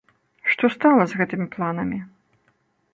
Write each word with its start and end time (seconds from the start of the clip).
Што 0.53 0.71
стала 0.77 1.03
з 1.13 1.19
гэтымі 1.21 1.47
планамі? 1.59 2.03